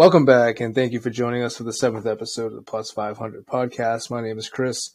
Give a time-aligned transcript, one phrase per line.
[0.00, 2.90] Welcome back, and thank you for joining us for the seventh episode of the Plus
[2.90, 4.10] 500 podcast.
[4.10, 4.94] My name is Chris.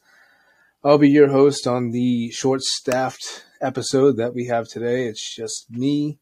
[0.83, 5.05] I'll be your host on the short staffed episode that we have today.
[5.05, 6.17] It's just me,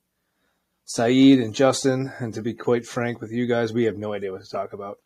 [0.83, 2.11] Saeed, and Justin.
[2.19, 4.73] And to be quite frank with you guys, we have no idea what to talk
[4.73, 4.97] about.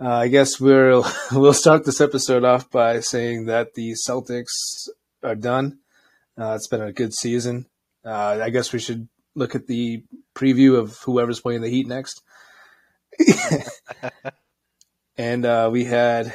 [0.00, 4.88] Uh, I guess we'll we'll start this episode off by saying that the Celtics
[5.22, 5.80] are done.
[6.40, 7.66] Uh, it's been a good season.
[8.02, 10.02] Uh, I guess we should look at the
[10.34, 12.22] preview of whoever's playing the Heat next.
[15.16, 16.32] and uh, we had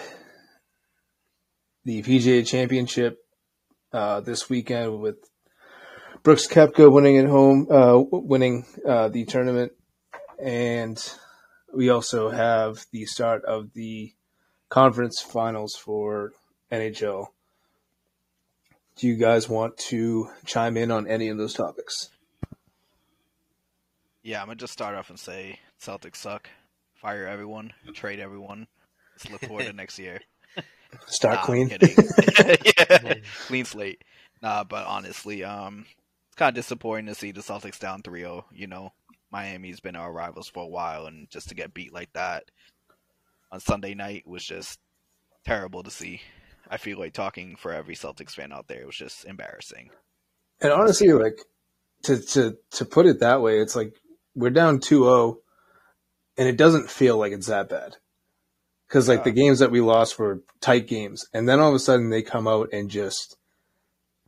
[1.86, 3.18] the PGA Championship
[3.92, 5.18] uh, this weekend with
[6.24, 9.72] Brooks Koepka winning at home, uh, winning uh, the tournament,
[10.42, 11.02] and
[11.74, 14.14] we also have the start of the
[14.70, 16.34] conference finals for
[16.72, 17.28] NHL.
[18.96, 22.10] Do you guys want to chime in on any of those topics?
[24.22, 26.50] Yeah, I'm gonna just start off and say Celtics suck.
[27.02, 28.68] Fire everyone, trade everyone.
[29.14, 30.20] Let's look forward to next year.
[31.08, 31.70] Start Nah, clean.
[31.80, 33.14] yeah,
[33.48, 34.04] clean slate.
[34.42, 35.86] Nah, but honestly, um,
[36.28, 38.44] it's kind of disappointing to see the Celtics down 3-0.
[38.52, 38.92] You know,
[39.32, 42.44] Miami's been our rivals for a while, and just to get beat like that
[43.50, 44.78] on Sunday night was just
[45.46, 46.22] terrible to see.
[46.70, 49.90] I feel like talking for every Celtics fan out there, it was just embarrassing.
[50.60, 51.40] And honestly, like
[52.04, 53.94] to to to put it that way, it's like
[54.36, 55.38] we're down 2-0
[56.40, 57.98] and it doesn't feel like it's that bad.
[58.88, 61.80] Cuz like the games that we lost were tight games and then all of a
[61.80, 63.38] sudden they come out and just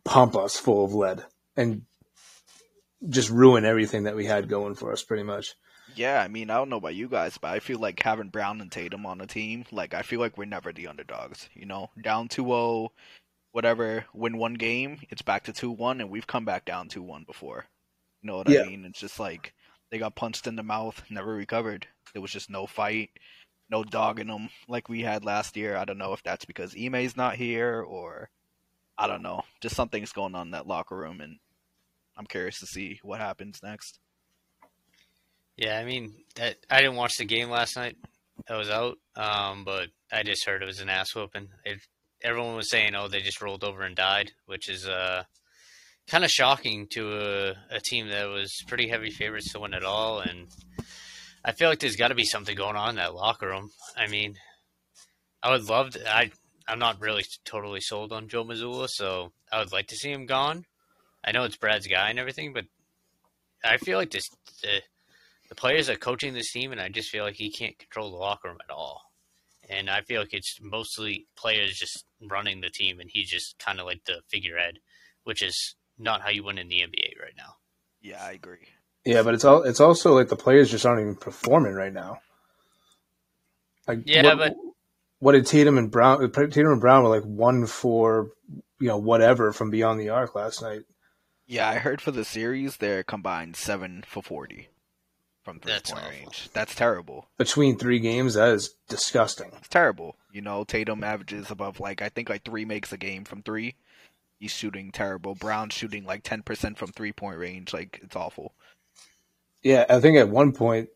[0.04, 1.84] pump us full of lead and
[3.10, 5.56] just ruin everything that we had going for us pretty much.
[5.96, 8.62] Yeah, I mean, I don't know about you guys, but I feel like having Brown
[8.62, 11.50] and Tatum on the team, like I feel like we're never the underdogs.
[11.54, 12.90] You know, down 2-0,
[13.52, 17.66] whatever, win one game, it's back to 2-1 and we've come back down 2-1 before.
[18.22, 18.62] You know what Yeah.
[18.62, 18.86] I mean?
[18.86, 19.54] It's just like
[19.92, 21.86] they got punched in the mouth, never recovered.
[22.14, 23.12] There was just no fight,
[23.70, 25.76] no dogging them like we had last year.
[25.76, 28.30] I don't know if that's because Ime's not here or
[28.98, 29.44] I don't know.
[29.62, 31.38] Just something's going on in that locker room and
[32.18, 34.00] I'm curious to see what happens next.
[35.58, 37.98] Yeah, I mean, that, I didn't watch the game last night.
[38.50, 41.50] I was out, um, but I just heard it was an ass whooping.
[41.66, 41.80] It,
[42.24, 45.24] everyone was saying, "Oh, they just rolled over and died," which is uh,
[46.12, 49.86] kind of shocking to a, a team that was pretty heavy favorites to win it
[49.86, 50.20] all.
[50.20, 50.50] And
[51.46, 53.72] I feel like there's got to be something going on in that locker room.
[53.96, 54.36] I mean,
[55.42, 56.14] I would love to.
[56.14, 56.32] I
[56.68, 60.26] I'm not really totally sold on Joe Mazzulla, so I would like to see him
[60.26, 60.66] gone.
[61.24, 62.66] I know it's Brad's guy and everything, but
[63.64, 64.30] I feel like this
[64.62, 64.82] the,
[65.48, 68.18] the players are coaching this team, and I just feel like he can't control the
[68.18, 69.02] locker room at all.
[69.70, 73.80] And I feel like it's mostly players just running the team, and he's just kind
[73.80, 74.80] of like the figurehead,
[75.24, 77.56] which is not how you win in the NBA right now.
[78.02, 78.68] Yeah, I agree.
[79.06, 82.20] Yeah, but it's all it's also like the players just aren't even performing right now.
[83.88, 84.56] Like Yeah, what, but-
[85.20, 86.32] what did Tatum and Brown?
[86.32, 88.32] Tatum and Brown were like one for
[88.80, 90.82] you know whatever from beyond the arc last night.
[91.48, 94.70] Yeah, I heard for the series they're combined seven for forty
[95.44, 96.18] from three That's point awful.
[96.20, 96.50] range.
[96.54, 97.28] That's terrible.
[97.38, 99.52] Between three games, that is disgusting.
[99.58, 100.16] It's terrible.
[100.32, 103.76] You know, Tatum averages above like I think like three makes a game from three.
[104.42, 105.36] He's shooting terrible.
[105.36, 107.74] Brown's shooting like ten percent from three point range.
[107.74, 108.56] Like it's awful.
[109.62, 110.90] Yeah, I think at one point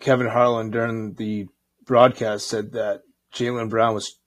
[0.00, 1.46] Kevin Harlan during the
[1.86, 3.00] broadcast said that
[3.34, 4.18] Jaylen Brown was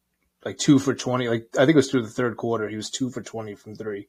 [0.44, 1.30] like two for twenty.
[1.30, 3.76] Like I think it was through the third quarter, he was two for twenty from
[3.76, 4.08] three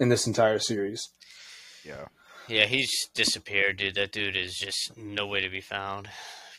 [0.00, 1.08] in this entire series.
[1.84, 2.06] Yeah.
[2.48, 3.94] Yeah, he's disappeared, dude.
[3.94, 6.08] That dude is just nowhere to be found.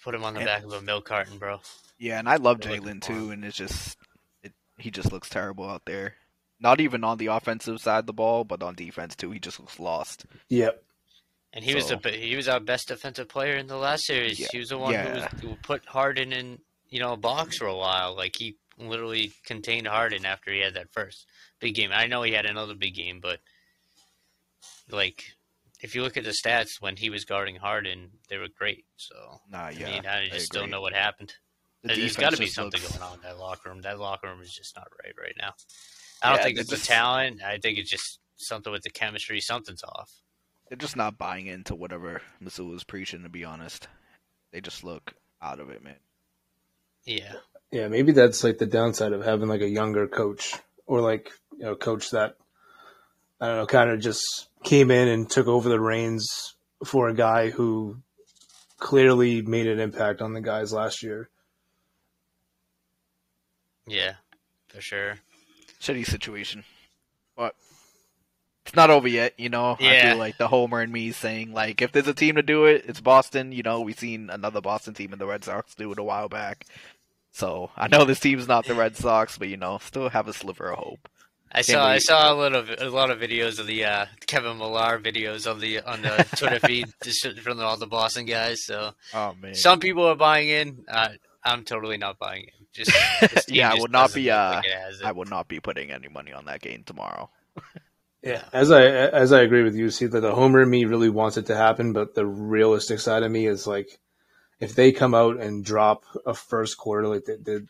[0.06, 1.60] Put him on the And- back of a milk carton, bro.
[2.00, 3.98] Yeah, and I love They're Jalen too, and it's just
[4.42, 6.16] it, he just looks terrible out there.
[6.60, 9.32] Not even on the offensive side of the ball, but on defense too.
[9.32, 10.26] He just looks lost.
[10.50, 10.82] Yep.
[11.54, 14.40] And he was So- the he was our best defensive player in the last series.
[14.40, 17.58] Yeah, he was the one who, was, who put Harden in you know a box
[17.58, 18.16] for a while.
[18.16, 21.26] Like he literally contained Harden after he had that first
[21.60, 21.92] big game.
[21.94, 23.40] I know he had another big game, but
[24.90, 25.24] like
[25.82, 28.86] if you look at the stats when he was guarding Harden, they were great.
[28.98, 29.88] So Nah, yeah.
[29.88, 31.34] I mean, I just don't know what happened.
[31.84, 33.82] The There's defense got to be something looks- going on in that locker room.
[33.82, 35.54] That locker room is just not right right now.
[36.22, 37.44] I don't Yeah, think they're it's the talent.
[37.44, 39.40] I think it's just something with the chemistry.
[39.40, 40.10] Something's off.
[40.70, 43.24] They're just not buying into whatever Mazzulla is preaching.
[43.24, 43.88] To be honest,
[44.52, 45.98] they just look out of it, man.
[47.06, 47.34] Yeah.
[47.72, 50.56] Yeah, maybe that's like the downside of having like a younger coach
[50.88, 52.36] or like you know, a coach that
[53.40, 57.14] I don't know, kind of just came in and took over the reins for a
[57.14, 57.98] guy who
[58.78, 61.30] clearly made an impact on the guys last year.
[63.88, 64.16] Yeah,
[64.70, 65.20] for sure.
[65.82, 66.64] Shitty situation.
[67.36, 67.56] But
[68.66, 69.34] it's not over yet.
[69.38, 72.36] You know, I feel like the homer and me saying like, if there's a team
[72.36, 73.52] to do it, it's Boston.
[73.52, 76.30] You know, we've seen another Boston team in the Red Sox do it a while
[76.30, 76.66] back.
[77.32, 80.34] So I know this team's not the Red Sox, but you know, still have a
[80.34, 81.10] sliver of hope.
[81.52, 84.58] I saw I saw a lot of a lot of videos of the uh, Kevin
[84.58, 86.88] Millar videos on the on the Twitter feed
[87.42, 88.66] from all the Boston guys.
[88.66, 89.54] So Oh man.
[89.56, 90.86] some people are buying in.
[90.90, 91.10] Uh,
[91.44, 92.65] I'm totally not buying in.
[92.76, 92.92] Just
[93.22, 95.06] this Yeah, I just would not be, look uh, like it has it.
[95.06, 97.30] I would not be putting any money on that game tomorrow.
[98.22, 101.10] Yeah, as I as I agree with you, see that the homer in me really
[101.10, 104.00] wants it to happen, but the realistic side of me is like,
[104.60, 107.68] if they come out and drop a first quarter like they did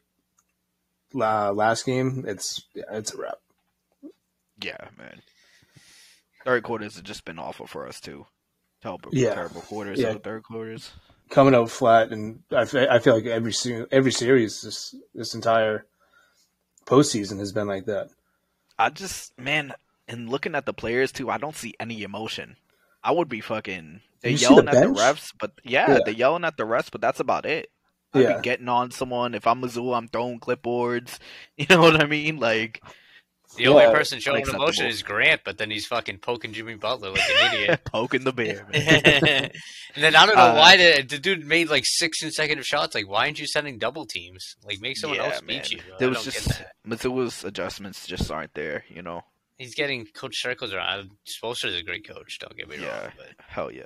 [1.14, 3.38] la- last game, it's yeah, it's a wrap.
[4.62, 5.22] Yeah, man.
[6.46, 8.26] Third quarters have just been awful for us too.
[8.82, 9.34] Terrible, Yeah.
[9.34, 10.08] terrible quarters Yeah.
[10.10, 10.92] of the third quarters.
[11.30, 13.54] Coming out flat, and I, I feel like every
[13.92, 15.86] every series this this entire
[16.86, 18.10] postseason has been like that.
[18.78, 19.74] I just man,
[20.08, 22.58] and looking at the players too, I don't see any emotion.
[23.04, 26.00] I would be fucking they're You yelling the at the refs, but yeah, Yeah.
[26.06, 27.70] they're yelling at the refs, but that's about it.
[28.14, 28.36] I'd Yeah.
[28.38, 29.34] be getting on someone.
[29.36, 31.18] If I'm Mazzulla, I'm throwing clipboards.
[31.58, 32.38] You know what I mean?
[32.38, 32.84] Like
[33.56, 37.24] the only person showing emotion is Grant, but then he's fucking poking Jimmy Butler like
[37.30, 37.82] an idiot.
[37.86, 39.52] poking the bear, and
[40.04, 42.96] then I don't know Uh, why the, the dude made like six consecutive shots.
[42.96, 44.56] Like, why aren't you sending double teams?
[44.64, 45.48] Like, make someone Yeah, else man.
[45.62, 45.80] beat you.
[45.80, 46.74] I There was don't get just that.
[46.88, 49.24] Mazzulla's adjustments just aren't there, you know.
[49.58, 51.12] He's getting coach circles around.
[51.26, 52.40] Spoelstra's a great coach.
[52.40, 53.04] Don't get me Yeah.
[53.04, 53.84] wrong, but Hell yeah.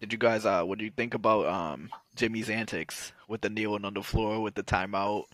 [0.00, 3.84] Did you guys uh what do you think about um Jimmy's antics with the kneeling
[3.84, 5.24] on the floor with the timeout?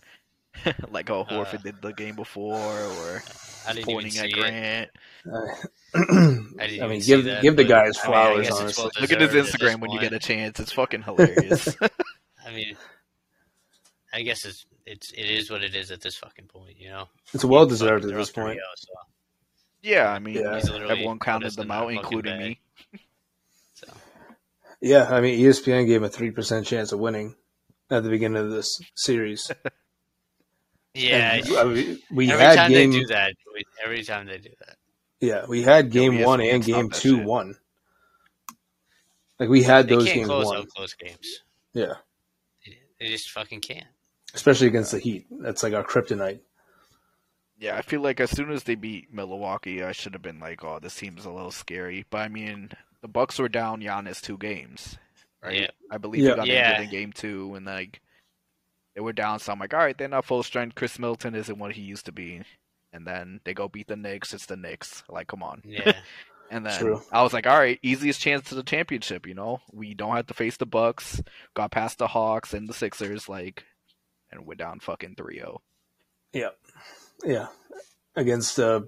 [0.91, 3.23] like how Horford Uh, did the game before or
[3.67, 4.31] I didn't even pointing at.
[4.31, 4.89] Grant.
[5.95, 5.99] I
[6.59, 8.51] I I mean, give that, give the but, guys I mean, I flowers.
[8.51, 10.59] honestly, well Look at his deserved at this Instagram when you get a chance.
[10.59, 11.75] It's fucking hilarious.
[12.45, 12.75] I mean,
[14.13, 16.75] I guess it's it's it is what it is at this fucking point.
[16.77, 18.59] You know, it's well deserved at this point.
[18.59, 18.93] 3-0, so,
[19.81, 20.61] yeah, I mean Yeah.
[20.89, 22.57] Everyone counted them out, including bag.
[22.93, 22.99] me.
[23.73, 23.87] so.
[24.81, 27.35] Yeah, I mean, ESPN gave him a three percent chance of winning
[27.89, 29.49] at the beginning of this series.
[30.93, 32.91] Yeah, And, I mean, we every had time game.
[32.91, 34.77] they do that, we- every time they do that.
[35.19, 37.25] Yeah, we had game we one and game two shit.
[37.25, 37.55] one.
[39.39, 40.65] Like we had They those can't games close won.
[40.67, 41.41] close games.
[41.73, 41.93] Yeah,
[42.99, 43.87] They just fucking can't.
[44.33, 45.25] especially against the Heat.
[45.31, 46.39] That's like our kryptonite.
[47.57, 50.63] Yeah, I feel like as soon as they beat Milwaukee, I should have been like,
[50.63, 54.37] "Oh, this team's a little scary." But I mean, the Bucks were down Giannis two
[54.37, 54.97] games,
[55.41, 55.61] right?
[55.61, 55.71] Yeah.
[55.89, 56.31] I believe Yeah.
[56.31, 56.71] he got Yeah.
[56.71, 58.01] injured in game two, and like
[58.95, 59.39] they were down.
[59.39, 60.75] So I'm like, "All right, they're not full strength.
[60.75, 62.41] Khris Middleton isn't what he used to be."
[62.91, 64.33] And then they go beat the Knicks.
[64.33, 65.03] It's the Knicks.
[65.09, 65.61] Like, come on.
[65.65, 65.93] Yeah,
[66.51, 67.01] And then True.
[67.11, 69.25] I was like, "All right, easiest chance to the championship.
[69.25, 71.21] You know, we don't have to face the Bucks.
[71.55, 73.27] Got past the Hawks and the Sixers.
[73.27, 73.63] Like,
[74.31, 75.57] and we're down fucking 3-0.
[76.33, 76.49] Yeah,
[77.23, 77.47] Yeah.
[78.15, 78.87] against a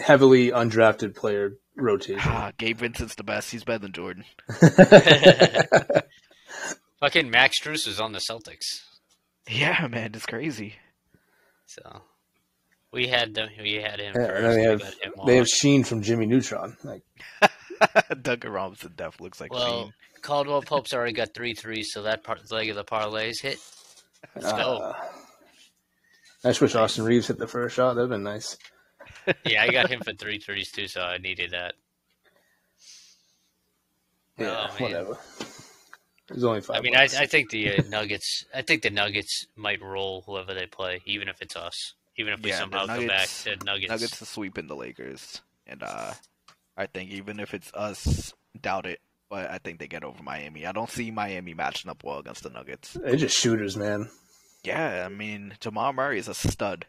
[0.00, 2.20] heavily undrafted player rotation.
[2.24, 3.50] Ah, Gabe Vincent's the best.
[3.52, 4.24] He's better than Jordan.
[7.00, 8.82] fucking Max Strus was on the Celtics,
[9.48, 10.74] Yeah, man, it's crazy.
[11.66, 12.02] so
[12.92, 13.48] we had them.
[13.60, 14.42] We had him Yeah, first.
[14.56, 15.48] they have him they have.
[15.48, 16.76] Sheen from Jimmy Neutron.
[16.84, 17.02] Like,
[18.22, 19.92] Duncan Robinson def looks like Well, Sheen.
[20.22, 23.58] Caldwell Pope's already got three threes, so that part, leg of the parlays hit.
[24.34, 24.78] Let's go.
[24.78, 24.92] uh,
[26.44, 27.94] I just wish Austin Reaves hit the first shot.
[27.94, 28.56] That'd been nice.
[29.44, 31.74] Yeah, I got him for three threes too, so I needed that.
[34.38, 35.18] Yeah, Oh, whatever.
[36.28, 36.76] There's only five.
[36.76, 37.04] I mean, I.
[37.04, 38.44] I think the uh, Nuggets.
[38.54, 41.94] I think the Nuggets might roll whoever they play, even if it's us.
[42.16, 43.90] Even if we Yeah, the somehow go back Nuggets- to Nuggets.
[43.90, 46.12] Nuggets are sweeping the Lakers, and uh,
[46.76, 49.00] I think even if it's us, doubt it.
[49.30, 50.64] But I think they get over Miami.
[50.66, 52.94] I don't see Miami matching up well against the Nuggets.
[52.94, 54.08] They're just shooters, man.
[54.64, 56.86] Yeah, I mean Jamal Murray is a stud.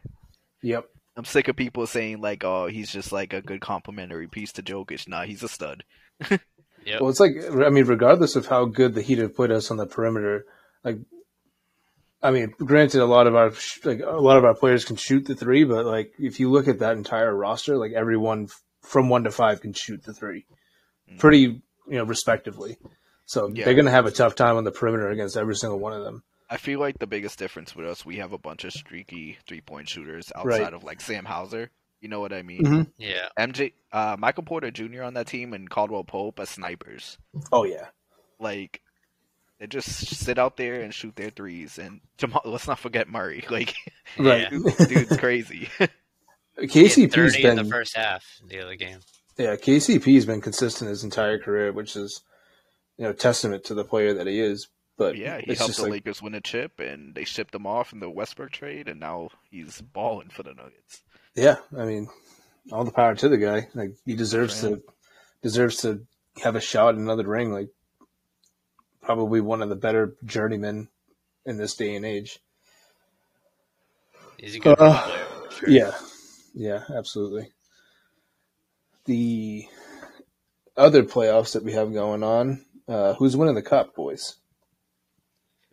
[0.62, 0.86] Yep.
[1.16, 4.62] I'm sick of people saying like, "Oh, he's just like a good complimentary piece to
[4.62, 5.84] Jokic." Nah, he's a stud.
[6.86, 7.00] Yep.
[7.00, 7.32] Well, it's like
[7.64, 10.44] I mean, regardless of how good the Heat have put us on the perimeter,
[10.84, 10.98] like
[12.22, 13.52] I mean, granted, a lot of our
[13.84, 16.68] like a lot of our players can shoot the three, but like if you look
[16.68, 20.46] at that entire roster, like everyone f- from one to five can shoot the three,
[21.18, 21.40] pretty
[21.88, 22.76] you know respectively.
[23.26, 23.56] So Mm.
[23.56, 23.64] Yeah.
[23.64, 26.02] they're going to have a tough time on the perimeter against every single one of
[26.04, 26.22] them.
[26.50, 29.60] I feel like the biggest difference with us, we have a bunch of streaky three
[29.60, 30.74] point shooters outside Right.
[30.74, 31.70] of like Sam Hauser.
[32.00, 32.62] You know what I mean?
[32.62, 32.92] Mhm.
[32.98, 33.28] yeah.
[33.38, 35.02] MJ, uh, Michael Porter Jr.
[35.02, 37.18] on that team and Caldwell Pope as snipers.
[37.52, 37.88] Oh yeah,
[38.38, 38.80] Like
[39.58, 41.78] they just sit out there and shoot their threes.
[41.78, 43.44] And Jamal, let's not forget Murray.
[43.50, 43.74] Like
[44.18, 44.48] right.
[44.50, 45.68] dude's crazy.
[45.78, 48.24] He had KCP's thirty in the first half.
[48.48, 48.98] The other game.
[49.38, 52.22] yeah KCP's been consistent his entire career, which is
[52.96, 54.68] you know testament to the player that he is.
[54.96, 57.66] But yeah, he helped just the like Lakers win a chip, and they shipped him
[57.66, 61.02] off in the Westbrook trade, and now he's balling for the Nuggets.
[61.34, 62.08] Yeah, I mean,
[62.72, 63.68] all the power to the guy.
[63.74, 64.82] Like he deserves For to
[65.42, 66.06] deserves to
[66.42, 67.52] have a shot in another ring.
[67.52, 67.68] Like
[69.02, 70.88] probably one of the better journeymen
[71.46, 72.38] in this day and age.
[74.38, 75.26] He's a good Uh, player.
[75.50, 75.68] sure.
[75.70, 75.92] Yeah,
[76.54, 77.52] yeah, absolutely.
[79.06, 79.66] The
[80.76, 84.36] other playoffs that we have going on, uh, who's winning the cup, boys?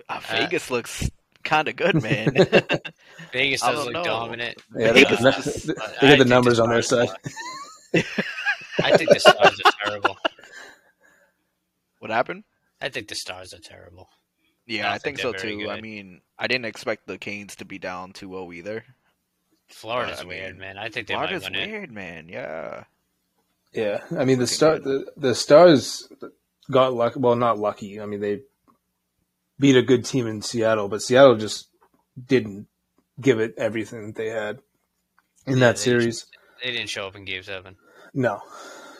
[0.09, 1.09] Uh, Vegas looks
[1.47, 2.33] kind of good, man.
[3.33, 4.03] Vegas I does don't look know.
[4.03, 4.57] dominant.
[4.75, 7.09] Yeah, they Vegas got, the, they got the numbers the on their side.
[8.83, 10.17] I think the stars are terrible.
[11.99, 12.43] what happened?
[12.81, 14.09] I think the stars are terrible.
[14.67, 15.69] Yeah, don't I think think so they're very too.
[15.69, 18.83] I mean, I didn't expect the Canes to be down 2-0 either.
[19.69, 20.77] Florida's I mean, weird, man.
[20.77, 21.71] I think they Florida's might win it.
[21.71, 22.29] weird, man.
[22.29, 22.83] Yeah.
[23.73, 26.07] Yeah, I mean the star the, the stars
[26.71, 27.19] got lucky.
[27.19, 27.99] Well, not lucky.
[27.99, 28.41] I mean they
[29.59, 31.67] beat a good team in Seattle, but Seattle just
[32.23, 32.67] didn't
[33.19, 34.59] give it everything that they had
[35.45, 36.25] in Yeah, that they series.
[36.63, 37.75] They didn't show up in Game Seven.
[38.13, 38.41] No,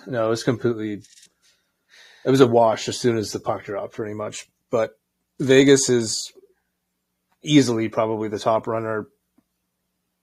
[0.06, 1.02] no, it was completely.
[2.26, 4.48] It was a wash as soon as the puck dropped, pretty much.
[4.70, 4.98] But
[5.40, 6.34] Vegas is
[7.42, 9.08] easily probably the top runner,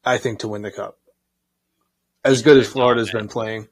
[0.04, 0.98] I think, to win the cup.
[2.24, 3.68] As good as Florida's been playing,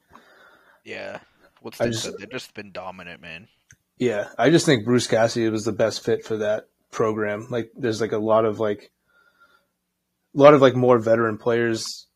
[0.84, 1.18] Yeah.
[1.60, 3.48] What's I the, just- they've just been dominant, man.
[3.98, 7.46] Yeah, I just think Bruce Cassidy was the best fit for that program.
[7.50, 8.90] Like, there's like a lot of like,
[10.34, 12.06] a lot of like more veteran players,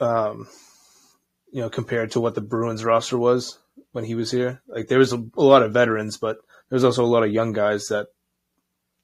[0.00, 0.48] um,
[1.52, 3.58] you know, compared to what the Bruins roster was
[3.92, 4.60] when he was here.
[4.66, 6.36] Like, there was a, a lot of veterans, but
[6.68, 8.08] there was also a lot of young guys that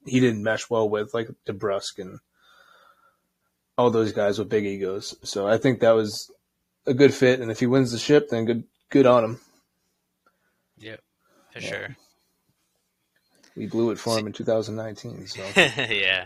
[0.05, 2.19] he didn't mesh well with, like DeBrusk and
[3.77, 5.15] all those guys with big egos.
[5.23, 6.31] So I think that was
[6.85, 7.39] a good fit.
[7.39, 9.39] And if he wins the ship, then good, good on him.
[10.77, 11.01] Yep,
[11.53, 11.69] for Yeah.
[11.69, 11.95] sure.
[13.57, 15.27] We blew it for him in 2019.
[15.27, 15.41] So.
[15.55, 16.25] yeah.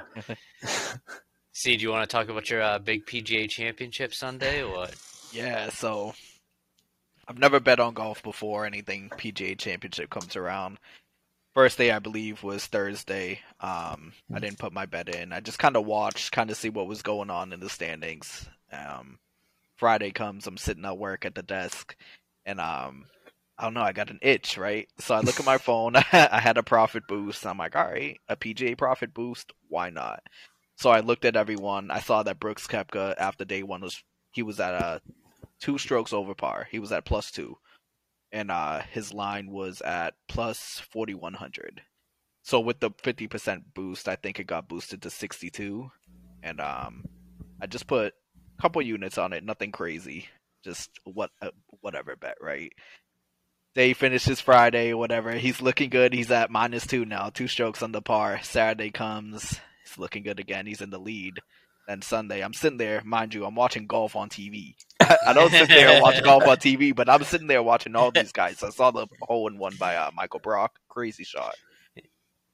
[1.54, 4.96] See, do you want to talk about your uh, big PGA Championship Sunday or what?
[5.32, 6.14] Yeah, so
[7.28, 10.78] I've never bet on golf before anything PGA Championship comes around.
[11.54, 13.40] First day I believe was Thursday.
[13.62, 15.32] Um, I didn't put my bet in.
[15.32, 18.50] I just kind of watched, kind of see what was going on in the standings.
[18.72, 19.20] Um,
[19.78, 21.96] Friday comes, I'm sitting at work at the desk,
[22.46, 23.06] and um,
[23.58, 24.88] I don't know, I got an itch, right?
[25.00, 25.96] So I look at my phone.
[26.12, 27.46] I had a profit boost.
[27.46, 30.22] I'm like, all right, a PGA profit boost, why not?
[30.78, 31.92] So I looked at everyone.
[31.92, 35.02] I saw that Brooks Koepka after day one was he was at a
[35.60, 36.68] two strokes over par.
[36.72, 37.58] He was at plus two,
[38.32, 41.82] and uh, his line was at plus forty one hundred.
[42.44, 45.92] So with the fifty percent boost, I think it got boosted to sixty two,
[46.42, 47.04] and um,
[47.62, 48.14] I just put
[48.58, 49.44] a couple units on it.
[49.44, 50.30] Nothing crazy,
[50.64, 52.74] just what uh, whatever bet, right?
[53.74, 55.32] Day finishes Friday, whatever.
[55.32, 56.14] He's looking good.
[56.14, 58.42] He's at minus two now, two strokes under par.
[58.44, 60.66] Saturday comes, he's looking good again.
[60.66, 61.40] He's in the lead.
[61.88, 64.76] Then Sunday, I'm sitting there, mind you, I'm watching golf on TV.
[65.00, 68.12] I don't sit there and watch golf on TV, but I'm sitting there watching all
[68.12, 68.62] these guys.
[68.62, 71.56] I saw the hole in one by uh, Michael Block, crazy shot,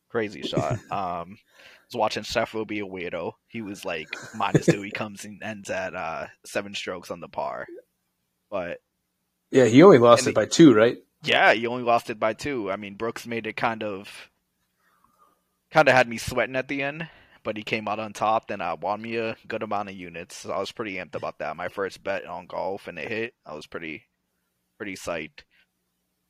[0.10, 0.74] crazy shot.
[0.92, 3.34] Um, I was watching Scheffler be a weirdo.
[3.48, 4.82] He was like minus two.
[4.82, 7.68] He comes and ends at uh, seven strokes on the par,
[8.50, 8.78] but
[9.52, 10.98] Yeah, he only lost it by two, right?
[11.24, 12.72] Yeah, he only lost it by two.
[12.72, 14.30] I mean, Brooks made it kind of,
[15.72, 17.10] kind of had me sweating at the end,
[17.44, 18.48] but he came out on top.
[18.48, 20.36] Then I won me a good amount of units.
[20.38, 21.58] So I was pretty amped about that.
[21.58, 23.34] My first bet on golf, and it hit.
[23.46, 24.04] I was pretty,
[24.78, 25.44] pretty psyched.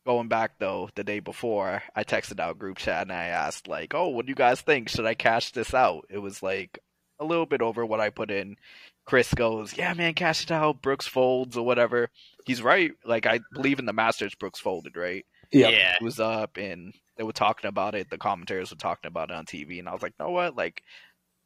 [0.06, 3.94] Going back though, the day before, I texted out group chat and I asked like,
[3.94, 4.88] "Oh, what do you guys think?
[4.88, 6.80] Should I cash this out?" It was like
[7.20, 8.58] a little bit over what I put in.
[9.06, 10.82] Chris goes, "Yeah, man, cash it out.
[10.82, 12.10] Brooks folds or whatever."
[12.46, 12.92] He's right.
[13.06, 15.26] Like I believe in the Masters, Brooks folded, right?
[15.52, 15.96] Yeah.
[15.96, 18.10] It was up and they were talking about it.
[18.10, 20.56] The commentators were talking about it on TV, and I was like, "Know what?
[20.56, 20.84] Like,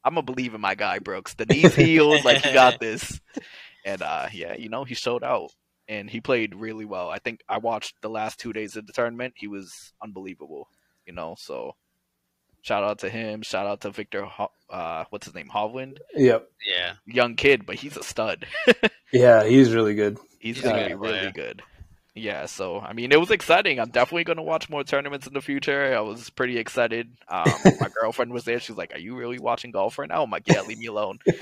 [0.04, 1.34] I'm gonna believe in my guy Brooks.
[1.36, 2.24] The knees healed.
[2.26, 3.20] like he got this."
[3.86, 5.52] And uh, yeah, you know, he showed out
[5.88, 7.10] and he played really well.
[7.10, 9.34] I think I watched the last two days of the tournament.
[9.38, 10.68] He was unbelievable.
[11.06, 11.76] You know, so
[12.62, 13.42] shout out to him.
[13.42, 14.24] Shout out to Victor.
[14.26, 15.50] Ho- uh, what's his name?
[15.54, 15.98] Hovland.
[16.16, 16.48] Yep.
[16.68, 18.46] Yeah, Young kid, but he's a stud.
[19.14, 20.18] Yeah, he's really good.
[20.40, 21.32] He's, He's gonna be really player.
[21.34, 21.62] good.
[22.16, 23.78] Yeah, so I mean, it was exciting.
[23.78, 25.94] I'm definitely gonna watch more tournaments in the future.
[25.94, 27.10] I was pretty excited.
[27.28, 27.52] Um,
[27.82, 28.62] my girlfriend was there.
[28.62, 31.20] She's like, "Are you really watching golf right now?" I'm like, "Yeah, leave me alone."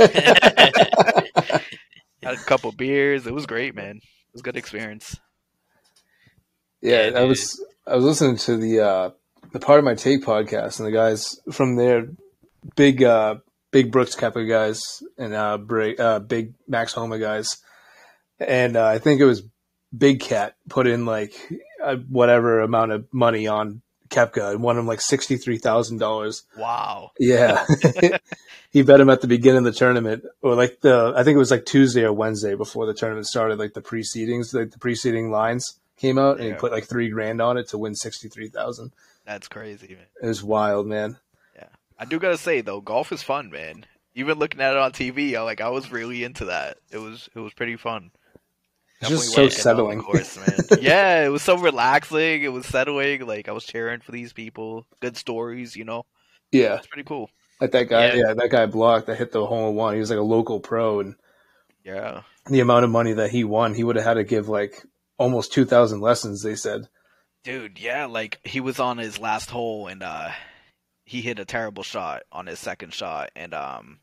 [2.24, 3.26] Had a couple beers.
[3.28, 3.98] It was great, man.
[3.98, 5.16] It was a good experience.
[6.82, 9.10] Yeah, Yeah, I was I was listening to the uh
[9.52, 12.08] the Pardon My Take podcast and the guys from there,
[12.76, 13.36] big uh
[13.72, 17.58] big Brooks Koepka guys and uh, Bra- uh big Max Homa guys,
[18.40, 19.44] and uh, I think it was
[19.98, 21.34] Big Cat put in like
[21.84, 26.44] uh, whatever amount of money on Koepka and won him like sixty three thousand dollars.
[26.58, 27.12] Wow.
[27.20, 27.66] Yeah,
[28.72, 31.40] he bet him at the beginning of the tournament, or like the I think it
[31.40, 33.58] was like Tuesday or Wednesday before the tournament started.
[33.60, 36.54] Like the precedings, like the preceding lines came out, and Yeah.
[36.54, 38.92] he put like three grand on it to win sixty three thousand.
[39.30, 40.06] That's crazy, man.
[40.24, 41.18] It was wild, man.
[41.56, 41.68] Yeah,
[42.00, 43.86] I do gotta say though, golf is fun, man.
[44.16, 46.78] Even looking at it on TV, I like I was really into that.
[46.90, 48.10] It was it was pretty fun.
[49.02, 50.02] It's just so wanna get on the settling.
[50.02, 50.58] course, man.
[50.82, 52.42] yeah, it was so relaxing.
[52.42, 53.26] It was settling.
[53.28, 54.88] Like I was cheering for these people.
[55.00, 56.06] Good stories, you know.
[56.52, 57.30] Yeah, It's pretty cool.
[57.62, 58.08] like that guy.
[58.08, 58.16] Yeah.
[58.16, 59.94] Yeah, that guy blocked that hit the hole in one.
[59.94, 61.14] He was like a local pro, and
[61.86, 62.24] Yeah.
[62.48, 64.84] the amount of money that he won, he would have had to give like
[65.20, 66.42] almost two thousand lessons.
[66.42, 66.88] They said.
[67.44, 70.32] Dude, yeah, like he was on his last hole and uh
[71.06, 74.00] he hit a terrible shot on his second shot and um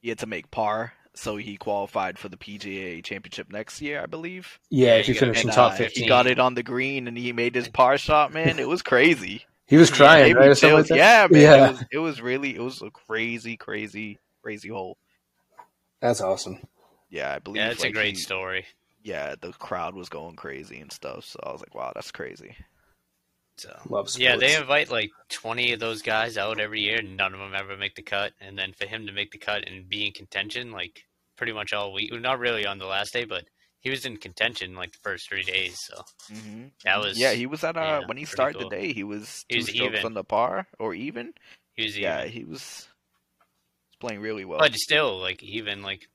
[0.00, 4.06] he had to make par, so he qualified for the PGA championship next year, I
[4.06, 4.58] believe.
[4.70, 6.62] Yeah, Yeah, if you you finish in top uh, fifteen, he got it on the
[6.62, 8.58] green and he made his par shot, man.
[8.58, 9.46] It was crazy.
[9.66, 10.64] he was crying, Gave right?
[10.64, 10.96] Or like that?
[10.96, 11.40] yeah, man.
[11.40, 11.66] Yeah.
[11.66, 14.98] It was it was really it was a crazy, crazy, crazy hole.
[16.00, 16.58] That's awesome.
[17.08, 18.66] Yeah, I believe Yeah, it's a great he- story.
[19.04, 22.56] Yeah, the crowd was going crazy and stuff, so I was like, Wow, that's crazy.
[23.58, 24.18] So Love sports.
[24.18, 27.54] yeah, they invite like twenty of those guys out every year, and none of them
[27.54, 28.32] ever make the cut.
[28.40, 31.04] And then for him to make the cut and be in contention, like
[31.36, 33.44] pretty much all week, not really on the last day, but
[33.80, 35.78] he was in contention like the first three days.
[35.86, 36.64] So Mm-hmm.
[36.84, 38.70] that was Yeah, he was at uh yeah, when he started cool.
[38.70, 40.06] the day, he was He two was strokes even.
[40.06, 41.34] on the par or even.
[41.74, 42.32] he was Yeah, even.
[42.32, 42.88] he was, was
[44.00, 44.60] playing really well.
[44.60, 46.08] But still, like even like,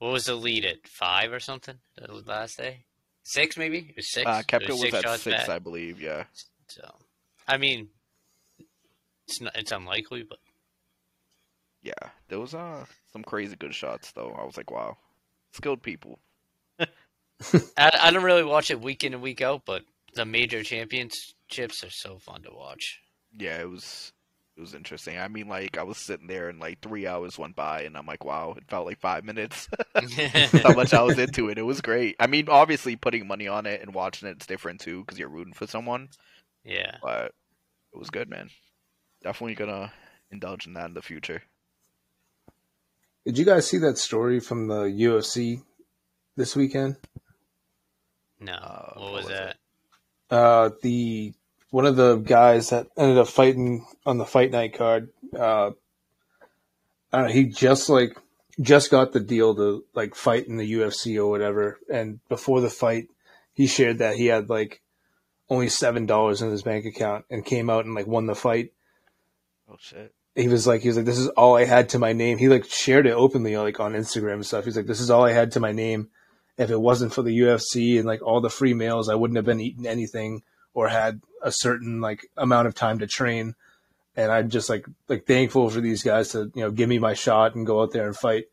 [0.00, 1.78] what was the lead at five or something?
[1.96, 2.86] The last day,
[3.22, 3.78] six maybe.
[3.90, 4.26] It was six.
[4.26, 5.48] uh, It Koepka was six at six, back.
[5.48, 6.00] I believe.
[6.02, 6.24] Yeah,
[6.68, 6.82] So,
[7.48, 7.90] I mean,
[9.28, 10.38] it's not, it's unlikely, but
[11.82, 12.10] yeah.
[12.28, 14.32] There was uh some crazy good shots though.
[14.38, 14.96] I was like, wow,
[15.52, 16.18] skilled people.
[16.78, 16.86] I,
[17.76, 19.64] I don't really watch it week in and week out.
[19.66, 23.00] But the major championships are so fun to watch.
[23.38, 24.12] Yeah, it was
[24.60, 25.18] it was interesting.
[25.18, 28.04] I mean, like I was sitting there and like three hours went by, and I'm
[28.04, 29.68] like, wow, it felt like five minutes.
[30.62, 31.56] How much I was into it.
[31.56, 32.16] It was great.
[32.20, 35.30] I mean, obviously putting money on it and watching it, it's different too because you're
[35.30, 36.10] rooting for someone.
[36.64, 37.32] yeah, But
[37.92, 38.50] it was good, man.
[39.22, 39.92] Definitely gonna
[40.30, 41.42] indulge in that in the future.
[43.24, 45.62] Did you guys see that story from the UFC
[46.36, 46.96] this weekend?
[48.40, 49.56] no, Uh, what what was was that?
[50.30, 51.32] Uh, the
[51.70, 55.10] one of the guys that ended up fighting on the fight night card.
[55.34, 55.70] Uh,
[57.12, 57.32] I don't know.
[57.32, 58.16] He just like
[58.60, 61.78] just got the deal to like fight in the UFC or whatever.
[61.92, 63.08] And before the fight,
[63.54, 64.82] he shared that he had like
[65.48, 68.72] only seven dollars in his bank account and came out and like won the fight.
[69.70, 70.12] Oh shit.
[70.34, 72.38] he was like, he was like, this is all I had to my name.
[72.38, 74.64] He like shared it openly, like on Instagram and stuff.
[74.64, 76.08] He's like, this is all I had to my name.
[76.58, 79.46] If it wasn't for the UFC and like all the free meals, I wouldn't have
[79.46, 80.42] been eating anything
[80.74, 83.54] or had a certain like amount of time to train.
[84.16, 87.14] And I'm just like, like thankful for these guys to, you know, give me my
[87.14, 88.44] shot and go out there and fight.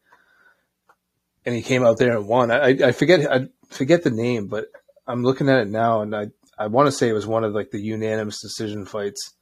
[1.46, 2.52] And he came out there and won.
[2.52, 4.68] I, I forget, I forget the name, but
[5.08, 6.28] I'm looking at it now and I,
[6.58, 9.34] I want to say it was one of like the unanimous decision fights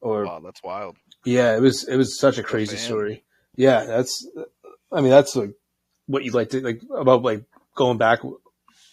[0.00, 0.96] or Wow, that's wild.
[1.24, 3.22] yeah, it was it was such a crazy story.
[3.56, 4.26] Yeah, that's
[4.90, 5.52] I mean that's like
[6.06, 8.20] what you like to like about like going back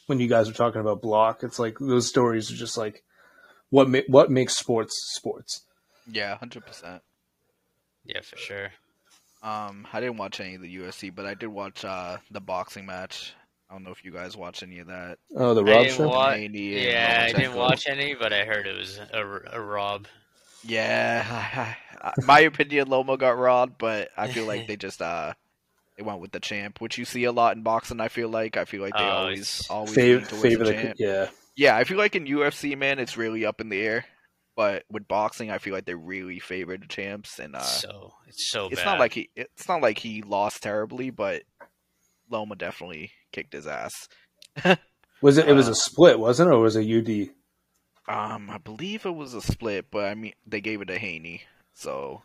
[0.07, 1.43] when you guys were talking about Block.
[1.43, 3.03] It's like those stories are just like
[3.71, 5.61] what ma- what makes sports sports.
[6.09, 7.01] Yeah, hundred percent.
[8.05, 8.69] Yeah, for sure.
[9.43, 12.85] Um, I didn't watch any of the UFC, but I did watch uh the boxing
[12.85, 13.33] match.
[13.69, 15.17] I don't know if you guys watch any of that.
[15.35, 16.07] Oh, the I Rob show.
[16.09, 20.07] wa- Yeah, I didn't watch any, but I heard it was a, a rob.
[20.63, 21.73] Yeah,
[22.25, 25.33] my opinion, Loma got robbed, but I feel like they just uh
[25.97, 27.99] they went with the champ, which you see a lot in boxing.
[27.99, 30.73] I feel like I feel like they Oh, always it's- always Favor, favor the the
[30.83, 30.95] champ.
[30.99, 31.27] yeah.
[31.55, 34.05] Yeah, I feel like in UFC, man, it's really up in the air.
[34.55, 38.49] But with boxing, I feel like they really favor the champs, and uh, so it's
[38.51, 38.85] so it's bad.
[38.85, 41.43] not like he it's not like he lost terribly, but
[42.29, 44.09] Loma definitely kicked his ass.
[45.21, 45.47] Was it?
[45.47, 47.29] It was Uh, a split, wasn't it, or was it UD?
[48.07, 51.43] Um, I believe it was a split, but I mean they gave it to Haney,
[51.73, 52.23] so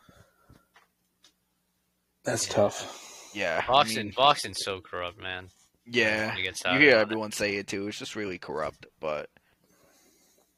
[2.24, 2.54] That's Yeah.
[2.54, 3.30] tough.
[3.34, 3.64] yeah.
[3.64, 4.06] I boxing.
[4.06, 5.50] mean, boxing's so corrupt, man.
[5.86, 7.02] Yeah, gets you hear on it.
[7.02, 7.86] everyone say it too.
[7.88, 9.28] It's just really corrupt, but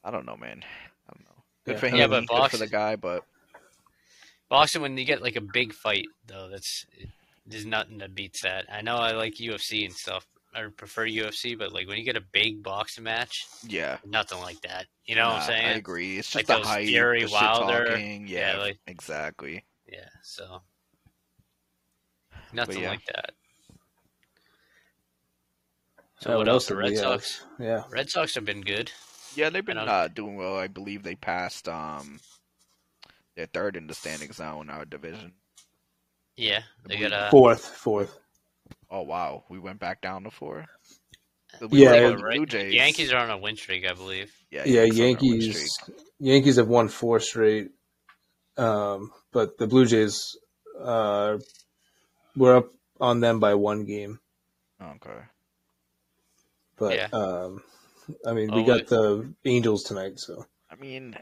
[0.05, 0.63] I don't know, man.
[1.09, 1.43] I don't know.
[1.67, 1.79] Good Yeah.
[1.81, 3.25] for Yeah, Haney, but good for the guy, but
[4.49, 6.87] Boxing, when you get like a big fight, though, that's
[7.45, 8.65] there's nothing that beats that.
[8.73, 10.27] I know I like UFC and stuff.
[10.55, 13.99] I prefer UFC, but like when you get a big boxing match, yeah.
[14.07, 14.87] nothing like that.
[15.05, 15.67] You know what I'm saying?
[15.67, 16.19] I agree.
[16.19, 17.89] It's Like just the those hype, Fury, the Wilder.
[17.89, 18.27] talking.
[18.27, 19.65] Yeah, Yeah, like- exactly.
[19.87, 20.63] Yeah, so
[22.53, 22.89] nothing yeah.
[22.91, 23.31] like that.
[26.21, 26.67] So what else?
[26.67, 27.05] The Red we have?
[27.05, 27.45] Sox.
[27.59, 27.83] Yeah.
[27.91, 28.91] Red Sox have been good.
[29.37, 30.57] Yeah, they've been don't- uh, doing well.
[30.57, 31.69] I believe they passed.
[31.69, 32.19] Um,
[33.37, 35.33] they're third in the standings now in our division.
[36.37, 38.19] Yeah, they believe got a Fourth, fourth.
[38.91, 40.67] Oh wow, we went back down to four.
[41.61, 42.37] Yeah, yeah, the right.
[42.37, 42.75] Blue Jays.
[42.75, 44.33] Yankees are on a win streak, I believe.
[44.51, 45.79] Yeah, Yeah, Yankees are on a win Yankees.
[46.21, 47.71] Yankees have won four straight,
[48.57, 50.37] um, but the Blue Jays
[50.81, 51.39] uh,
[52.37, 52.67] were up
[53.01, 54.21] on them by one game.
[54.81, 55.21] Okay.
[56.79, 57.09] But Yeah.
[57.13, 57.63] um,
[58.27, 58.89] I mean, we Oh, got wait.
[58.89, 61.17] the Angels tonight, so I mean,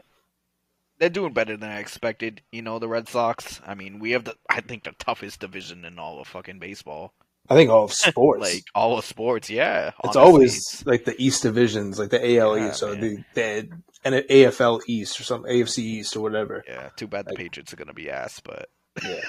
[0.99, 2.41] they're doing better than I expected.
[2.51, 3.61] You know, the Red Sox.
[3.65, 7.13] I mean, we have the I think the toughest division in all of fucking baseball.
[7.49, 8.41] I think all of sports.
[8.53, 9.49] Like all of sports.
[9.49, 13.23] Yeah, it's honestly, always like the East divisions, like the AL Yeah, East, or the,
[13.35, 13.69] the
[14.03, 16.63] and AFL East or some AFC East or whatever.
[16.67, 18.69] Yeah, too bad the Like- Patriots are gonna be ass, but
[19.03, 19.21] Yeah,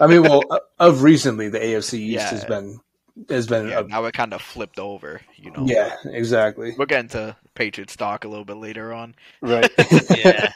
[0.00, 2.30] I mean, well, uh, of recently, the AFC East Yeah.
[2.30, 2.80] has been
[3.28, 5.20] has been yeah, a- now it kind of flipped over.
[5.36, 5.64] You know.
[5.66, 9.14] yeah, exactly, We'll get into Patriot stock a little bit later on.
[9.40, 9.70] right.
[10.16, 10.52] Yeah.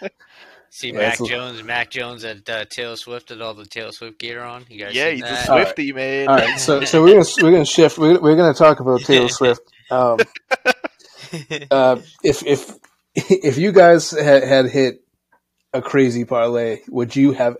[0.72, 4.20] See Yeah, Mac Jones, Mac Jones at uh, Taylor Swift with all the Taylor Swift
[4.20, 4.64] gear on.
[4.68, 5.48] You guys Yeah, seen he's a that?
[5.48, 5.66] All right.
[5.66, 6.28] Swifty, man.
[6.28, 7.98] All right, so so we're gonna we're gonna shift.
[7.98, 9.62] We're, we're gonna talk about Taylor Swift.
[9.90, 10.18] Um,
[11.72, 12.72] uh, if if
[13.16, 15.02] if you guys had, had hit
[15.72, 17.56] a crazy parlay, would you have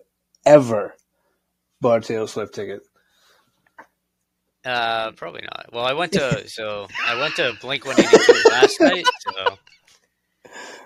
[0.46, 0.94] ever
[1.80, 2.82] bought a Taylor Swift ticket?
[4.64, 5.70] Uh, probably not.
[5.72, 9.04] Well, I went to so I went to Blink One Eighty Two last night.
[9.20, 9.58] So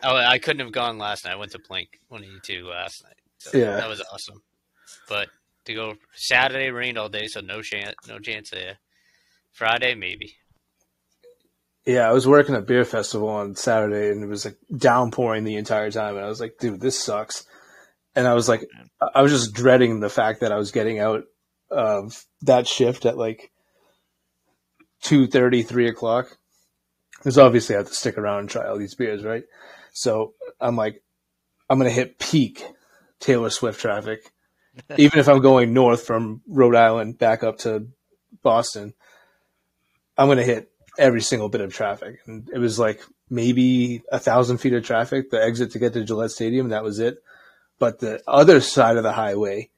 [0.05, 1.33] oh, I couldn't have gone last night.
[1.33, 3.17] I went to Blink One Eighty Two last night.
[3.39, 3.77] So Yeah.
[3.77, 4.43] that was awesome.
[5.09, 5.29] But
[5.67, 8.79] to go Saturday rained all day, so no chance, no chance there.
[9.53, 10.37] Friday maybe.
[11.87, 15.57] Yeah, I was working at Beer Festival on Saturday, and it was like downpouring the
[15.57, 17.45] entire time, and I was like, "Dude, this sucks."
[18.17, 18.67] And I was like,
[19.03, 21.25] I- I was just dreading the fact that I was getting out
[21.71, 23.51] of that shift at like
[25.05, 26.37] two thirty, three o'clock.
[27.19, 29.45] Because obviously I have to stick around and try all these beers, right?
[29.93, 31.03] So I'm like,
[31.71, 32.67] I'm gonna hit peak
[33.21, 34.33] Taylor Swift traffic,
[34.99, 37.87] even if I'm going north from Rhode Island back up to
[38.43, 38.95] Boston.
[40.19, 44.59] I'm gonna hit every single bit of traffic, and it was like maybe a thousand
[44.59, 45.31] feet of traffic.
[45.31, 47.19] The exit to get to Gillette Stadium, that was it.
[47.79, 49.71] But the other side of the highway,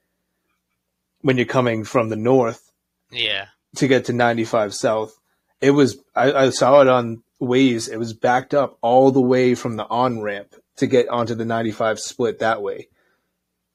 [1.20, 2.70] when you're coming from the north
[3.10, 3.46] Yeah.
[3.76, 5.18] To get to 95 South,
[5.60, 9.54] it was, I, I saw it on Waze, it was backed up all the way
[9.54, 12.88] from the on ramp to get onto the 95 split that way.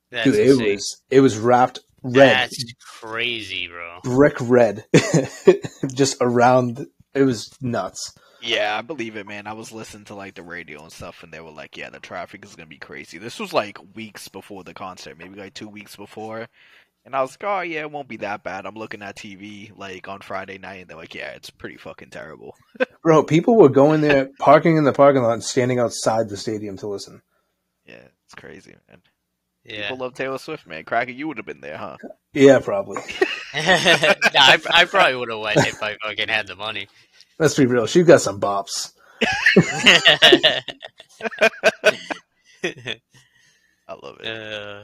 [0.10, 4.00] That's Dude, it was, it was wrapped red, That's crazy, bro.
[4.04, 4.86] brick red,
[5.94, 8.14] just around, it was nuts.
[8.42, 9.46] Yeah, I believe it, man.
[9.46, 12.00] I was listening to like the radio and stuff, and they were like, "Yeah, the
[12.00, 15.68] traffic is gonna be crazy." This was like weeks before the concert, maybe like two
[15.68, 16.48] weeks before,
[17.06, 19.72] and I was like, "Oh yeah, it won't be that bad." I'm looking at TV
[19.76, 22.56] like on Friday night, and they're like, "Yeah, it's pretty fucking terrible."
[23.04, 26.78] Bro, people were going there, parking in the parking lot, and standing outside the stadium
[26.78, 27.22] to listen.
[27.86, 29.02] Yeah, it's crazy, man.
[29.64, 29.84] Yeah.
[29.84, 30.84] People love Taylor Swift, man.
[30.84, 31.98] Cracker, you would have been there, huh?
[32.34, 32.96] Yeah, probably.
[33.54, 36.88] nah, I, I probably would have went if I fucking had the money.
[37.40, 37.88] Let's be real.
[37.88, 38.94] She got some bops.
[39.58, 40.62] I
[44.02, 44.28] love it.
[44.28, 44.84] uh,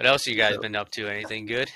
[0.00, 1.06] what else you guys been up to?
[1.08, 1.70] Anything good?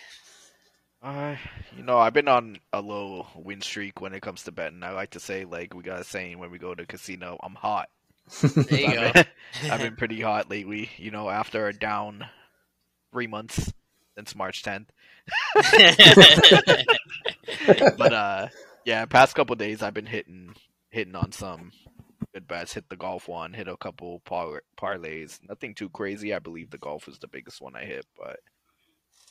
[1.02, 1.36] Uh,
[1.76, 4.82] you know, I've been on a low win streak when it comes to betting.
[4.82, 7.54] I like to say, like we got a saying when we go to casino, I'm
[7.54, 7.90] hot.
[8.40, 9.12] There you I've go.
[9.12, 9.26] been,
[9.70, 10.88] I've been pretty hot lately.
[10.96, 12.24] You know, after a down
[13.12, 13.70] three months
[14.16, 14.86] since March 10th.
[17.98, 18.48] But uh,
[18.86, 20.54] yeah, past couple days I've been hitting
[20.88, 21.72] hitting on some
[22.34, 22.74] good bets.
[22.74, 25.38] Hit the golf one, hit a couple par- parlays.
[25.48, 26.34] Nothing too crazy.
[26.34, 28.40] I believe the golf was the biggest one I hit, but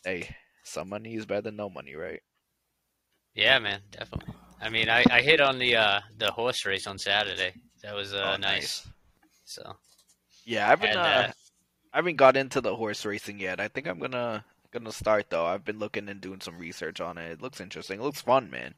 [0.06, 2.22] hey, some money is better than no money, right?
[3.36, 4.34] yeah, man, definitely.
[4.62, 7.54] I mean, I, I hit on the uh, the horse race on Saturday.
[7.84, 8.88] That was uh, Oh, nice.
[9.46, 9.76] So
[10.46, 11.32] Yeah, I haven't And, uh, uh,
[11.94, 13.60] I haven't got into the horse racing yet.
[13.60, 15.46] I think I'm gonna gonna start though.
[15.46, 17.32] I've been looking and doing some research on it.
[17.32, 18.00] It looks interesting.
[18.00, 18.74] It looks fun, man.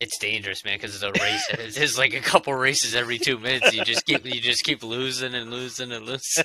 [0.00, 1.46] It's dangerous, man, because it's a race.
[1.50, 3.74] It's just like a couple races every two minutes.
[3.74, 6.44] You just keep you just keep losing and losing and losing.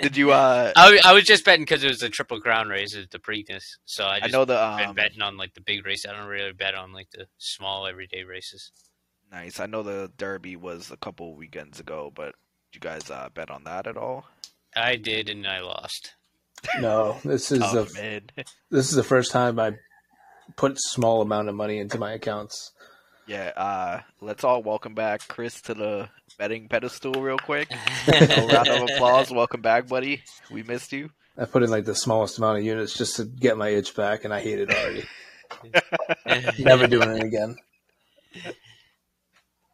[0.00, 2.94] Did you uh I, I was just betting because it was a triple crown race,
[2.94, 3.62] it's the Preakness.
[3.84, 6.04] So I I know the been um betting on like the big race.
[6.06, 8.72] I don't really bet on like the small everyday races.
[9.30, 9.60] nice.
[9.60, 12.34] I know the Derby was a couple weekends ago, but
[12.72, 14.24] did you guys uh bet on that at all?
[14.76, 16.14] I did and I lost.
[16.80, 18.22] No, this is Oh the man.
[18.70, 19.72] this is the first time I
[20.56, 22.72] put small amount of money into my accounts.
[23.26, 26.08] Yeah, uh let's all welcome back Chris to the
[26.38, 27.70] betting pedestal real quick.
[28.08, 29.30] A round of applause.
[29.30, 30.22] Welcome back, buddy.
[30.50, 31.10] We missed you.
[31.38, 34.24] I put in like the smallest amount of units just to get my itch back,
[34.24, 35.04] and I hate it already.
[36.62, 37.56] Never doing it again.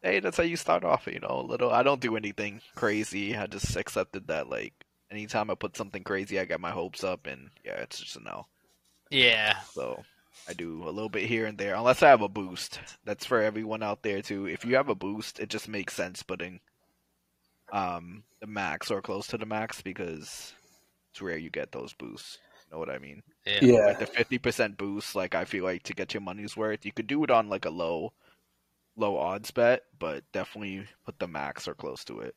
[0.03, 1.07] hey, that's how you start off.
[1.07, 1.71] You know, a little.
[1.71, 3.35] I don't do anything crazy.
[3.35, 4.73] I just accepted that like
[5.11, 8.23] anytime I put something crazy, I get my hopes up, and yeah, it's just a
[8.23, 8.45] no.
[9.09, 9.57] Yeah.
[9.73, 10.03] So
[10.49, 12.79] I do a little bit here and there, unless I have a boost.
[13.05, 14.45] That's for everyone out there too.
[14.45, 16.59] If you have a boost, it just makes sense putting
[17.73, 20.53] um the max or close to the max because
[21.11, 22.37] it's rare you get those boosts.
[22.69, 23.23] You know what I mean?
[23.45, 23.59] Yeah.
[23.61, 23.85] Yeah.
[23.87, 26.91] Like the fifty percent boost, like I feel like to get your money's worth, you
[26.91, 28.13] could do it on like a low
[28.95, 32.35] low odds bet, but definitely put the max or close to it.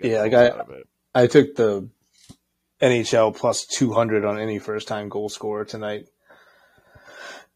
[0.00, 0.86] Yeah, like I- out of it.
[1.14, 1.88] I took the
[2.80, 6.08] NHL plus 200 on any first time goal scorer tonight.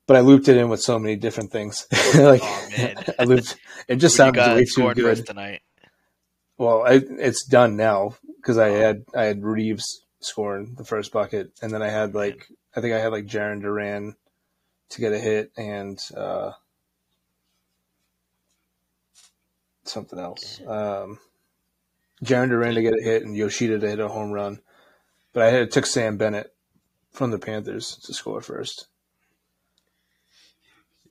[0.06, 1.86] But I looped it in with so many different things.
[2.14, 2.96] like, Oh, man.
[3.18, 3.56] I looped,
[3.88, 5.26] it just sounded way too good.
[5.26, 5.62] tonight.
[6.58, 8.78] Well, I, it's done now because I Oh.
[8.80, 12.94] had, I had Reaves scoring the first bucket and then I had like, I think
[12.94, 14.16] I had like Jarren Duran
[14.90, 16.52] to get a hit and, uh,
[19.84, 20.60] something else.
[20.66, 21.18] Um,
[22.24, 24.60] Jarren Duran to get a hit and Yoshida to hit a home run.
[25.32, 26.54] But I had, took Sam Bennett
[27.12, 28.86] from the Panthers to score first.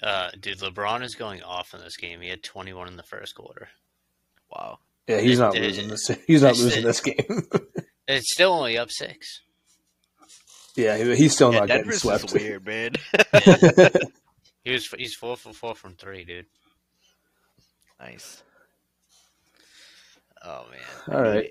[0.03, 2.21] Uh, dude, LeBron is going off in this game.
[2.21, 3.69] He had 21 in the first quarter.
[4.51, 4.79] Wow.
[5.07, 6.07] Yeah, he's not It- it- losing this.
[6.27, 7.47] He's not losing it- this game.
[8.07, 9.41] It's still only up six.
[10.75, 12.21] yeah, he- he's still Yeah, not getting swept.
[12.23, 12.91] just weird, man.
[14.63, 16.45] He was he's four for four from three, dude.
[17.99, 18.43] nice.
[20.43, 21.15] Oh man.
[21.15, 21.49] All right.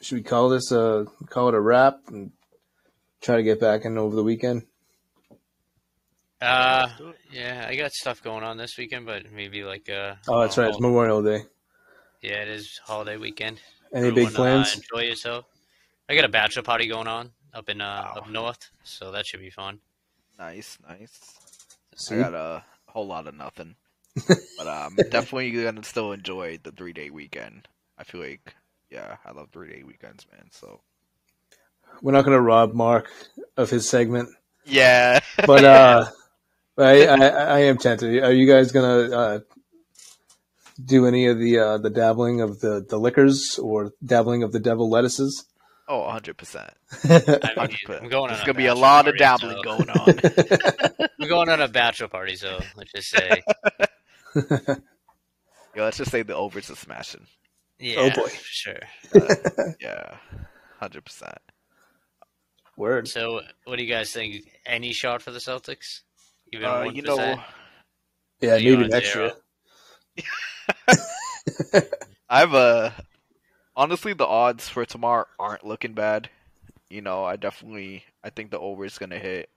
[0.00, 2.32] Should we call this a call it a wrap and
[3.20, 4.62] try to get back in over the weekend?
[6.40, 6.86] Uh,
[7.32, 10.14] yeah, I got stuff going on this weekend, but maybe like uh.
[10.28, 10.68] Oh, that's right.
[10.68, 11.44] It's Memorial Day.
[12.22, 13.60] Yeah, it is holiday weekend.
[13.92, 14.74] Any big Everyone, uh, plans?
[14.74, 15.44] enjoy yourself.
[16.08, 18.16] I got a bachelor party going on up in uh Wow.
[18.16, 19.80] up north, so that should be fun.
[20.38, 21.40] Nice, nice.
[22.10, 22.16] I See?
[22.16, 23.76] got a whole lot of nothing.
[24.56, 27.68] but um definitely gonna still enjoy the three day weekend.
[27.98, 28.54] I feel like
[28.90, 30.48] yeah, I love three day weekends, man.
[30.52, 30.80] So
[32.02, 33.10] We're not going to rob Mark
[33.56, 34.30] of his segment,
[34.64, 35.20] Yeah.
[35.44, 36.06] but uh,
[36.78, 38.22] I, I I am tempted.
[38.22, 39.38] Are you guys going to uh,
[40.84, 44.60] do any of the uh, the dabbling of the the liquors or dabbling of the
[44.60, 45.44] devil lettuces?
[45.88, 46.70] oh, 100 percent.
[47.04, 49.90] I mean, I'm going on There's gonna be a bachelor lot of dabbling so- going
[49.90, 51.08] on.
[51.18, 53.42] We're going on a bachelor party, so let's just say,
[54.34, 54.74] yeah,
[55.76, 57.26] let's just say the overs are smashing.
[57.78, 58.28] yeah, Oh boy.
[58.28, 58.80] for sure.
[59.80, 60.16] Yeah.
[60.80, 61.38] Hundred percent.
[62.76, 63.08] Word.
[63.08, 64.44] So, what do you guys think?
[64.66, 66.00] Any shot for the Celtics?
[66.56, 67.44] Even Uh, one you know,
[68.40, 69.32] Yeah, You maybe on next year.
[72.30, 72.94] I have a
[73.76, 76.30] honestly the odds for tomorrow aren't looking bad.
[76.88, 79.50] You know, I definitely I think the over is gonna hit,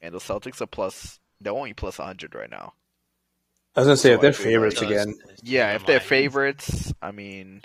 [0.00, 1.20] and the Celtics are plus.
[1.40, 2.74] They're only plus 100 right now.
[3.76, 7.12] I was gonna say So if they're favorites So again, Yeah, if they're favorites, I
[7.12, 7.62] mean,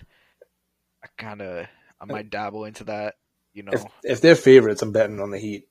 [1.03, 1.65] I kind of
[1.99, 3.15] I might dabble into that.
[3.53, 5.67] You know, if if they're favorites, I'm betting on the Heat.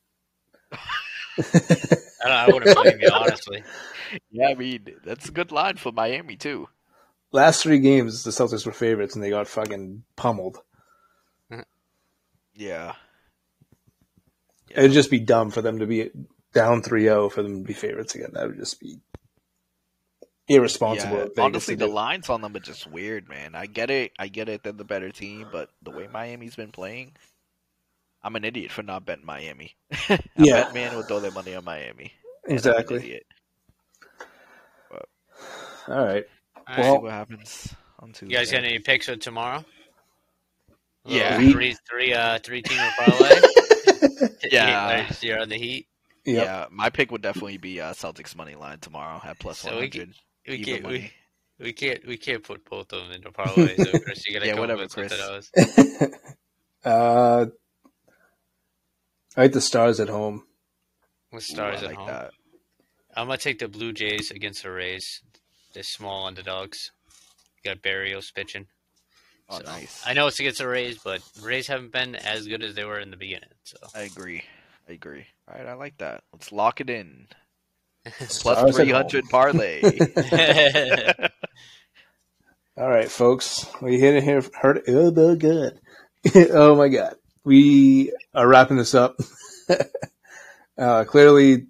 [2.24, 3.62] I, I wouldn't blame you, honestly.
[4.30, 6.68] yeah, I mean that's a good line for Miami too.
[7.32, 10.58] Last three games, the Celtics were favorites, and they got fucking pummeled.
[12.54, 12.94] Yeah,
[14.70, 16.10] It'd just be dumb for them to be
[16.52, 18.30] down 3-0 for them to be favorites again.
[18.32, 18.98] That would just be
[20.48, 21.30] irresponsible.
[21.36, 23.54] Yeah, honestly, the lines on them are just weird, man.
[23.54, 24.12] I get it.
[24.18, 24.62] I get it.
[24.62, 27.12] They're the better team, but the way Miami's been playing,
[28.26, 29.76] I'm an idiot for not betting Miami.
[30.08, 30.64] a Yeah.
[30.64, 32.12] bet man would throw their money on Miami.
[32.12, 32.96] and I'm an exactly.
[32.98, 33.26] idiot.
[35.88, 36.24] All right.
[36.56, 36.84] All We'll right.
[36.96, 38.26] see what happens on Tuesday.
[38.26, 39.64] you guys got any picks for tomorrow?
[41.04, 41.36] Yeah.
[41.38, 43.40] Little three, three, uh, three team parlay.
[44.50, 45.08] Yeah.
[45.20, 45.86] you're on the Heat.
[46.24, 46.44] Yep.
[46.44, 49.76] Yeah, my pick would definitely be uh, Celtics money line tomorrow at plus So we
[49.88, 50.14] 100.
[50.48, 51.12] We can't, we,
[51.60, 53.76] we can't, we can't put both of them into parlays.
[53.84, 55.18] So Chris, you gotta Yeah, come whatever, up with something
[55.54, 56.10] Chris.
[56.10, 56.10] else.
[56.84, 57.46] uh,
[59.36, 60.44] I like the Stars at home.
[61.32, 62.06] With Ooh, stars I at like home.
[62.08, 62.30] that.
[63.16, 65.20] I'm gonna take the Blue Jays against the Rays.
[65.74, 66.90] They're small underdogs.
[67.62, 68.66] You got Berríos pitching.
[69.48, 70.02] Oh, So, nice.
[70.06, 72.98] I know it's against the Rays, but Rays haven't been as good as they were
[72.98, 73.48] in the beginning.
[73.64, 74.42] So I agree.
[74.88, 75.26] I agree.
[75.48, 76.22] All right, I like that.
[76.32, 77.26] Let's lock it in.
[78.28, 79.80] Stars Plus at 300 parlay.
[82.78, 83.66] All right, folks.
[83.80, 84.42] We hit it here.
[84.60, 84.84] Heard it.
[84.88, 85.80] oh good.
[86.52, 87.14] oh my god.
[87.24, 89.20] Oh, We are wrapping this up.
[90.78, 91.68] uh, clearly,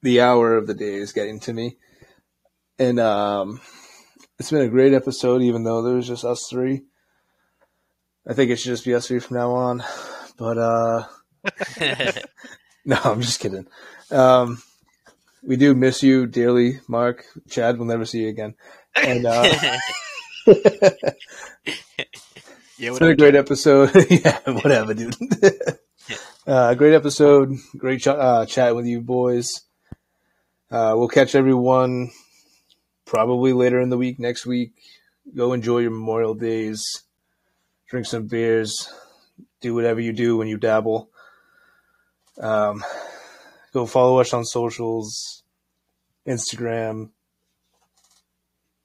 [0.00, 1.76] the hour of the day is getting to me,
[2.78, 3.60] and um,
[4.38, 5.42] it's been a great episode.
[5.42, 6.84] Even though there's just us three,
[8.26, 9.84] I think it should just be us three from now on.
[10.38, 11.04] But uh,
[12.86, 13.66] no, I'm just kidding.
[14.10, 14.62] Um,
[15.42, 17.26] we do miss you dearly, Mark.
[17.50, 18.54] Chad, we'll never see you again.
[18.96, 19.52] And uh,
[22.82, 23.94] Yeah, it's been a great episode.
[24.10, 25.14] yeah, whatever, dude.
[26.48, 27.54] uh, great episode.
[27.78, 29.60] Great ch- uh, chat with you boys.
[30.68, 32.10] Uh, we'll catch everyone
[33.04, 34.72] probably later in the week, next week.
[35.32, 37.04] Go enjoy your Memorial Days.
[37.88, 38.92] Drink some beers.
[39.60, 41.08] Do whatever you do when you dabble.
[42.40, 42.82] Um,
[43.72, 45.44] go follow us on socials,
[46.26, 47.10] Instagram.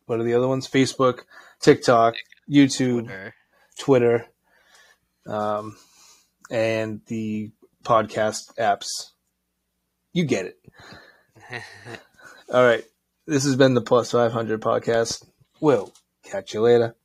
[0.06, 0.68] What are the other ones?
[0.68, 1.22] Facebook,
[1.60, 2.14] TikTok,
[2.48, 3.34] YouTube, Twitter.
[3.80, 4.26] Twitter,
[5.26, 5.78] um,
[6.50, 7.52] and the
[7.84, 8.88] podcast apps.
[10.14, 10.60] You get it.
[12.54, 12.84] All right.
[13.26, 15.26] This has been the Plus 500 podcast.
[15.62, 16.96] We'll catch you later.